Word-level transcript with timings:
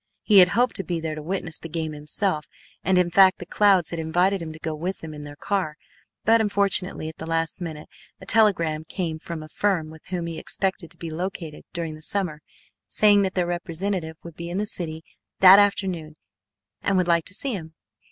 He 0.23 0.39
had 0.39 0.47
hoped 0.57 0.75
to 0.77 0.83
be 0.83 0.99
there 0.99 1.13
to 1.13 1.21
witness 1.21 1.59
the 1.59 1.69
game 1.69 1.91
himself, 1.91 2.47
and 2.83 2.97
in 2.97 3.11
fact 3.11 3.37
the 3.37 3.45
Clouds 3.45 3.91
had 3.91 3.99
invited 3.99 4.41
him 4.41 4.51
to 4.51 4.57
go 4.57 4.73
with 4.73 4.97
them 5.01 5.13
in 5.13 5.25
their 5.25 5.35
car, 5.35 5.75
but 6.25 6.41
unfortunately 6.41 7.07
at 7.07 7.17
the 7.17 7.27
last 7.29 7.61
minute 7.61 7.87
a 8.19 8.25
telegram 8.25 8.83
came 8.83 9.19
from 9.19 9.43
a 9.43 9.47
firm 9.47 9.91
with 9.91 10.07
whom 10.07 10.25
he 10.25 10.39
expected 10.39 10.89
to 10.89 10.97
be 10.97 11.11
located 11.11 11.65
during 11.71 11.93
the 11.93 12.01
summer, 12.01 12.41
saying 12.89 13.21
that 13.21 13.35
their 13.35 13.45
representative 13.45 14.17
would 14.23 14.35
be 14.35 14.49
in 14.49 14.57
the 14.57 14.65
city 14.65 15.03
that 15.39 15.59
afternoon 15.59 16.15
and 16.81 16.97
would 16.97 17.07
like 17.07 17.25
to 17.25 17.35
see 17.35 17.53
him. 17.53 17.75